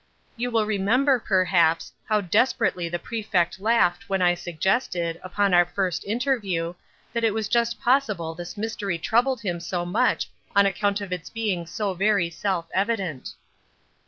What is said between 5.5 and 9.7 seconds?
our first interview, that it was just possible this mystery troubled him